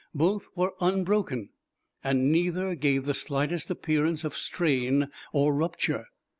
Both 0.15 0.49
were 0.55 0.73
unbroken; 0.81 1.49
and 2.03 2.31
neither 2.31 2.73
gave 2.73 3.05
the 3.05 3.13
slightest 3.13 3.69
appearance 3.69 4.23
of 4.23 4.35
strain 4.35 5.09
or 5.31 5.53
rupture. 5.53 6.07